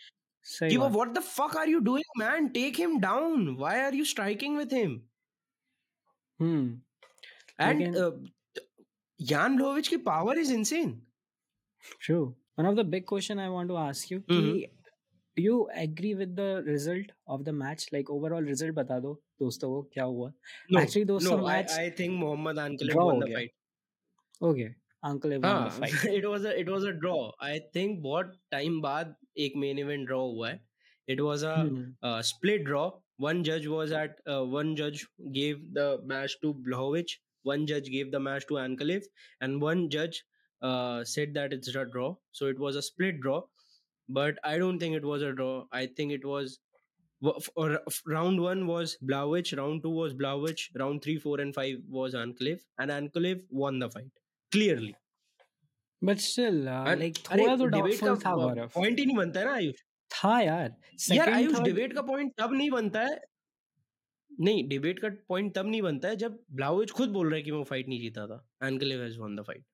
[0.70, 4.06] कि वो what the fuck are you doing man take him down why are you
[4.06, 5.00] striking with him
[6.40, 6.82] hmm
[7.62, 7.98] and
[9.20, 10.94] Jan Blachowicz की power is insane
[12.02, 12.24] true
[12.60, 14.66] one of the big question I want to ask you कि
[15.36, 19.70] do you agree with the result of the match like overall result बता दो दोस्तों
[19.70, 20.32] को क्या हुआ
[20.72, 23.52] no, actually दोस्तों no, match I, I think Mohammad Ankalev won the fight
[24.50, 28.36] okay Ankalev won the fight it was a it was a draw I think बहुत
[28.56, 29.16] time बाद
[29.46, 30.60] एक main event draw हुआ है
[31.08, 31.80] it was a hmm.
[32.04, 32.90] uh, split draw
[33.28, 35.06] one judge was at uh, one judge
[35.40, 40.24] gave the match to Blachowicz one judge gave the match to Ankalev and one judge
[40.62, 43.42] uh, said that it's a draw so it was a split draw
[44.11, 45.65] but I don't think it was a draw.
[45.73, 46.59] I think it was
[47.55, 52.15] or round one was Blachowicz, round two was Blachowicz, round three, four, and five was
[52.15, 54.11] Ankalev, and Ankalev won the fight
[54.53, 54.95] clearly.
[56.03, 58.73] But still, uh, and, like थोड़ा तो doubtful था गौरव.
[58.73, 59.81] Point ही नहीं बनता है ना आयुष.
[60.11, 60.77] था यार.
[61.13, 63.21] यार आयुष डिबेट का पॉइंट तब नहीं बनता है
[64.41, 67.51] नहीं डिबेट का पॉइंट तब नहीं बनता है जब ब्लाउज खुद बोल रहा है कि
[67.51, 69.65] वो फाइट नहीं जीता था enclave has one the fight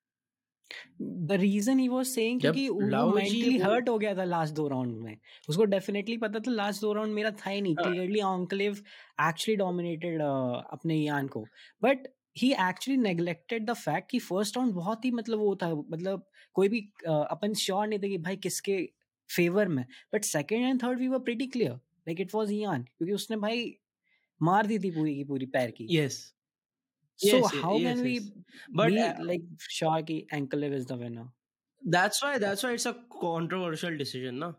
[1.01, 4.97] The reason he was saying क्योंकि वो मेंटली हर्ट हो गया था लास्ट दो राउंड
[5.01, 5.17] में।
[5.49, 8.77] उसको डेफिनेटली पता था लास्ट दो राउंड मेरा था ही नहीं। क्लियरली ऑन्क्लेव
[9.21, 11.45] एक्चुअली डोमिनेटेड अपने यान को।
[11.83, 16.25] But he actually neglected the fact कि फ़र्स्ट राउंड बहुत ही मतलब वो था मतलब
[16.53, 18.77] कोई भी uh, अपन श्योर नहीं थे कि भाई किसके
[19.29, 23.13] फेवर में। But second and third we were pretty clear like it was Jan क्योंकि
[23.13, 23.75] उसने भाई
[24.41, 26.36] मार दी थी पूरी की पूरी पैर की। Yes yes.
[27.16, 28.32] So yes, how yes, can we
[28.74, 31.28] but be uh, like sure ki Ankalev is the winner?
[31.82, 34.52] That's why that's why it's a controversial decision, na.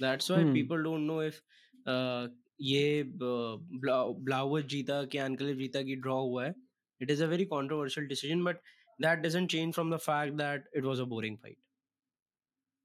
[0.00, 0.52] That's why hmm.
[0.52, 1.40] people don't know if
[1.86, 2.28] uh,
[2.60, 6.54] ये blouse जीता कि enclave जीता कि draw हुआ है
[7.00, 8.56] it is a very controversial decision but
[9.02, 11.56] that doesn't change from the fact that it was a boring fight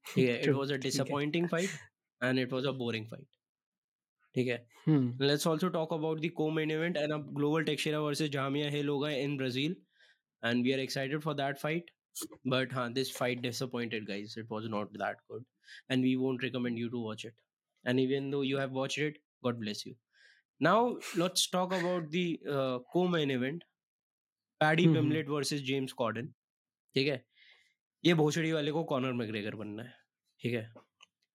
[0.06, 1.70] ठीक है it was a disappointing fight
[2.22, 3.26] and it was a boring fight
[4.35, 4.57] ठीक है?
[5.21, 8.89] Let's also talk about the co main event and अब Glover Teixeira versus Jamahal Hill
[8.89, 9.75] होगा in Brazil
[10.43, 11.91] and we are excited for that fight
[12.47, 15.45] but हाँ this fight disappointed guys it was not that good
[15.91, 17.35] and we won't recommend you to watch it
[17.85, 19.93] and even though you have watch it god bless you
[20.61, 22.37] now let's talk about the
[22.93, 23.63] co main event
[24.61, 26.33] Paddy Pimblett versus James Gordon
[26.95, 27.23] ठीक है?
[28.03, 29.93] ये भोसड़ी वाले को corner McGregor बनना है।
[30.39, 30.71] ठीक है?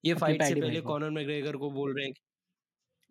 [0.04, 2.14] ये फाइट से पहले कॉर्नर मैग्रेगर को बोल रहे हैं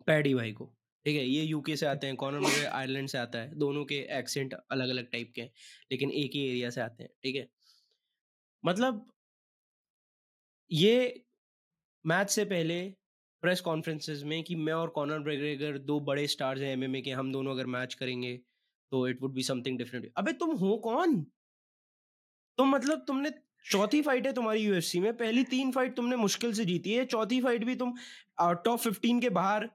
[0.08, 0.66] पैडी भाई को।
[1.06, 3.96] ठीक है ये यूके से आते हैं कॉर्नर में आयरलैंड से आता है। दोनों के
[4.18, 5.50] एक्सेंट अलग अलग टाइप के हैं
[5.92, 7.48] लेकिन एक ही एरिया से आते हैं ठीक है?
[8.64, 9.06] मतलब
[10.70, 11.24] ये
[12.04, 12.80] मैच से पहले
[13.42, 17.32] प्रेस कॉन्फ्रेंसेस में कि मैं और कॉर्नर ब्रेगर दो बड़े स्टार्स हैं एमएमए के हम
[17.32, 18.36] दोनों अगर मैच करेंगे
[18.92, 21.22] तो it would be something different अबे तुम हो कौन?
[22.58, 23.30] तुम मतलब तुमने
[23.66, 27.40] चौथी फाइट है तुम्हारी यूएफसी में पहली तीन फाइट तुमने मुश्किल से जीती है चौथी
[27.42, 27.94] फाइट भी तुम
[28.64, 29.68] टॉप फिफ्टीन के बाहर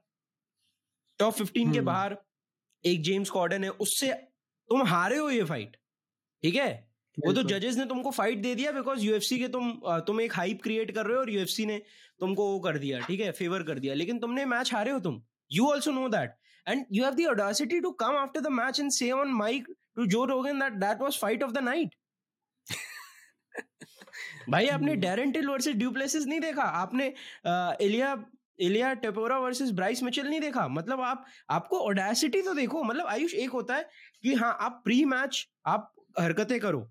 [1.20, 2.16] टॉप फिफ्टीन के हम्म। बाहर
[2.84, 4.12] एक जेम्स कॉर्डन है उससे
[4.70, 5.76] तुम हारे हो ये फाइट
[6.42, 6.72] ठीक है?
[7.18, 9.72] वो तो जजेस ने तुमको फाइट दे दिया बिकॉज़ यूएफसी के तुम
[10.06, 11.78] तुम एक हाइप क्रिएट कर रहे हो और यूएफसी ने
[12.20, 13.30] तुमको वो कर दिया ठीक है?
[13.32, 16.34] फेवर कर दिया लेकिन तुमने मैच हारे हो तुम। You also know that
[16.66, 20.06] and you have the audacity to come after the match and say on mic to
[20.06, 21.94] Joe Rogan that that was fight of the night
[24.50, 26.62] भाई आपने डेरेंटिल वर्सेस ड्यूप्लेसिस नहीं देखा?
[26.62, 27.06] आपने
[27.84, 28.14] एलिया
[28.58, 30.66] इलिया टेपोरा versus Bryce Mitchell नहीं देखा?
[30.68, 33.88] मतलब आप आपको ओडेसिटी तो देखो मतलब आयुष एक होता है
[34.24, 36.88] कि हाँ आप प्री मैच आप हरकतें करो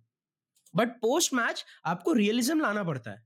[0.73, 3.21] बट पोस्ट मैच आपको रियलिज्म लाना पड़ता है।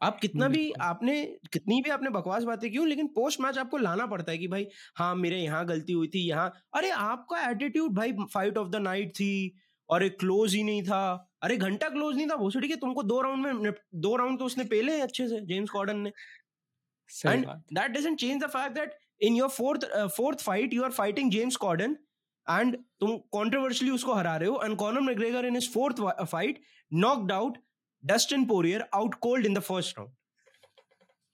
[0.00, 1.14] आप कितना भी आपने
[1.52, 4.66] कितनी भी आपने बकवास बातें क्यों लेकिन पोस्ट मैच आपको लाना पड़ता है कि भाई
[4.96, 9.10] हाँ मेरे यहाँ गलती हुई थी यहाँ अरे आपका एटीट्यूड भाई फाइट ऑफ़ द नाइट
[9.16, 9.30] थी
[9.88, 11.02] और एक क्लोज ही नहीं था
[11.42, 14.64] अरे घंटा क्लोज नहीं था भोसड़ी के तुमको दो राउंड में दो राउंड तो उसने
[14.64, 16.12] पहले अच्छे से जेम्स कॉर्डन ने।
[17.24, 20.94] And that doesn't change the fact that in your fourth uh, fourth fight you are
[21.00, 21.96] fighting James Corden
[22.46, 27.36] and तुम controversially उसको हरा रहे हो and Conor McGregor in his fourth fight knocked
[27.40, 27.58] out
[28.02, 30.16] Dustin Poirier out cold in the first round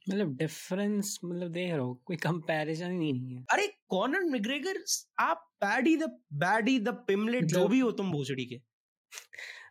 [0.09, 4.79] मतलब difference मतलब देख रहे हो कोई कंपैरिजन ही नहीं है अरे कॉनर मैग्रेगर
[5.21, 6.11] आप Paddy the
[6.43, 8.61] baddie the Pimblett जो भी हो तुम भोसड़ी के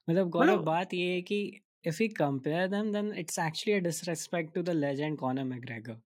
[0.10, 1.40] मतलब गौरव बात ये है कि
[1.86, 5.98] if we compare them, then it's actually a disrespect to the legend Conor McGregor.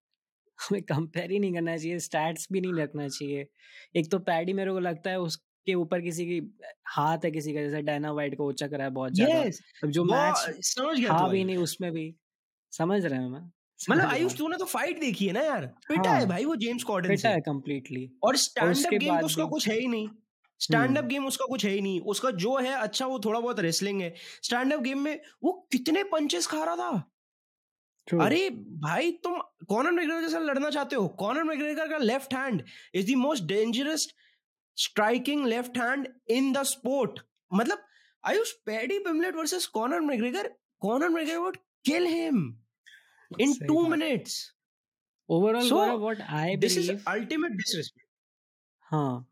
[0.70, 3.48] हमें कंपेयर ही नहीं करना चाहिए स्टैट्स भी नहीं रखना चाहिए।
[3.96, 6.40] एक तो पैडी मेरे को लगता है उसके ऊपर किसी की
[6.88, 9.90] हाथ है किसी का जैसे डायना वाइट को ऊँचा करा है बहुत ज़्यादा। Yes, अब
[9.90, 12.16] जो मैच समझ गया था भी नहीं उसमें भी।
[12.72, 13.52] समझ रहे हैं मैं
[13.90, 16.84] मतलब आयुष तूने तो फाइट देखी है ना यार। पिटा हाँ है। भाई वो जेम्स
[16.84, 20.10] कॉर्डन पिटा है कंप्लीटली और स्टैंड अप गेम उसका कुछ है ही नहीं।
[20.60, 23.60] स्टैंड अप गेम उसका कुछ है ही नहीं। उसका जो है अच्छा वो थोड़ा बहुत
[23.60, 27.12] रेसलिंग है। स्टैंड अप गेम में वो कितने पंचेस खा रहा था?
[28.08, 31.08] अरे भाई तुम कॉनर मैग्रेगर के साथ लड़ना चाहते हो?
[31.20, 34.08] कॉनर मैग्रेगर का left hand is the most dangerous
[34.78, 37.20] striking left hand in the sport
[37.52, 37.84] मतलब
[38.24, 40.48] Ayush Paddy Pimblett versus Conor McGregor
[40.82, 42.42] Conor McGregor would kill him
[43.32, 44.30] सही 2 बात।
[45.30, 48.08] Overall what I this is believe ultimate disrespect.
[48.92, 49.26] हाँ।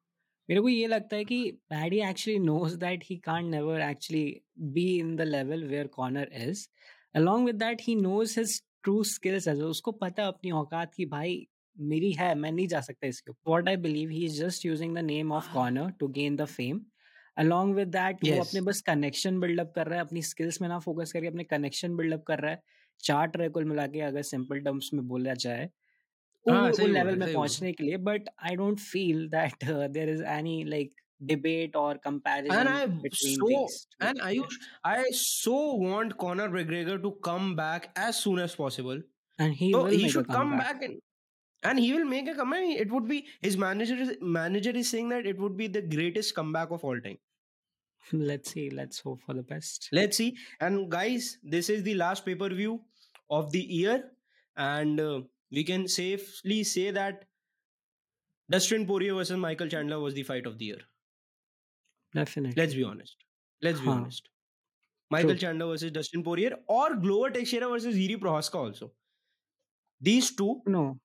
[0.50, 5.00] मेरे को ये लगता है कि paddy actually knows that he can't never actually be
[5.00, 6.68] in the level where Conor is
[7.18, 9.62] along with that he knows his true skills well.
[9.62, 11.48] उसको पता है अपनी औकात की भाई
[11.80, 15.00] मेरी है मैं नहीं जा सकता इसके what I believe he is just using the
[15.00, 16.82] name of Conor to gain the fame
[17.40, 20.80] along with that वो अपने बस कनेक्शन बिल्डअप कर रहा है अपनी स्किल्स में ना
[20.80, 22.62] फोकस करके अपने कनेक्शन बिल्डअप कर रहा है।
[23.04, 25.70] चार्ट रहे कुल मिला के अगर सिंपल टर्म्स में बोला जाए
[26.49, 28.57] वो हाँ वो सही बोल लेवल रहे में सही बोल पहुंचने के लिए but I
[28.57, 30.95] don't feel that there is any like
[31.31, 36.49] debate or and comparison I between so these two and Ayush I so want Conor
[36.55, 39.03] McGregor to come back as soon as possible
[39.39, 41.01] and he so will he make a should come comeback back and
[41.71, 45.13] and he will make a comeback it would be his manager is manager is saying
[45.15, 47.21] that it would be the greatest comeback of all time
[48.31, 52.27] let's see let's hope for the best let's see and guys this is the last
[52.31, 52.81] pay-per-view
[53.31, 54.03] of the year
[54.57, 55.21] and uh,
[55.52, 57.26] we can safely say that
[58.50, 60.80] Dustin Poirier versus Michael Chandler was the fight of the year.
[62.14, 62.62] Definitely.
[62.62, 63.16] Let's be honest.
[63.62, 63.86] Let's huh.
[63.86, 64.30] be honest.
[65.10, 65.40] Michael True.
[65.40, 68.92] Chandler versus Dustin Poirier or Glover Teixeira versus Iri Prohaska also.
[70.02, 70.62] These two.
[70.66, 71.00] No,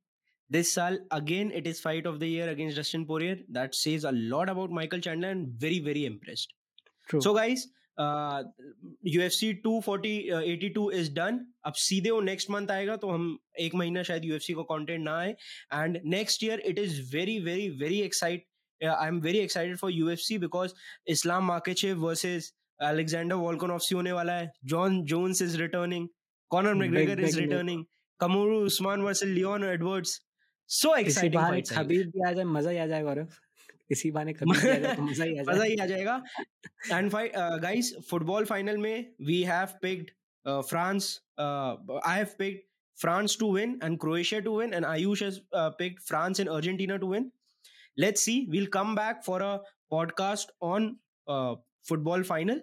[0.50, 3.38] This साल again it is fight of the year against Dustin Poirier.
[3.50, 6.54] That says a lot about Michael Chandler and very very impressed.
[7.10, 7.22] True.
[8.01, 12.97] U F C two forty eighty two is done अब सीधे वो next month आएगा
[12.97, 15.31] तो हम एक महीना शायद you F सी का कॉन्टेंट ना आए।
[15.75, 18.47] And next year it is very very very excite
[18.81, 20.73] I am very excited for U F C because
[21.17, 23.35] Islam Makhachev versus Alexander
[23.83, 26.09] Volkanovski होने वाला है। John Jones is returning
[26.51, 27.85] Conor McGregor is returning
[28.21, 30.21] Kamaru Usman versus Leon Edwards
[30.71, 33.27] so exciting मज़ा ही आ जाएगा
[33.91, 36.23] इसी बहाने तो मज़ा ही आ जाएगा।
[36.93, 37.11] एंड
[37.63, 40.11] गाइस फुटबॉल फाइनल में we have picked
[40.69, 42.61] France I have picked
[42.99, 45.23] France to win and Croatia to win and Ayush
[45.55, 47.31] picked France and Argentina to win
[47.99, 49.57] let's see we'll come back for a
[49.91, 50.97] podcast on
[51.89, 52.61] football final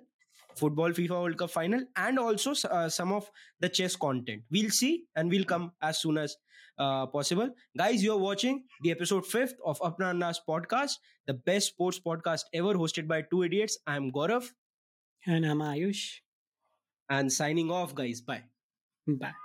[0.60, 3.30] football FIFA world cup final and also some of
[3.64, 6.38] the chess content we'll see and will come as soon as
[6.78, 7.50] uh, possible.
[7.78, 12.74] Guys, you're watching the episode fifth of Apna Anna's podcast, the best sports podcast ever,
[12.74, 13.78] hosted by two idiots.
[13.88, 14.52] I'm Gaurav,
[15.26, 16.20] and I'm Ayush
[17.10, 18.22] and signing off, guys.
[18.22, 18.44] Bye.
[19.08, 19.45] bye